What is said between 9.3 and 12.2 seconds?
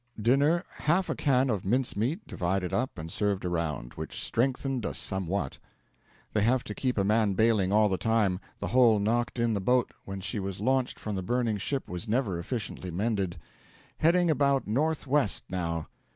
in the boat when she was launched from the burning ship was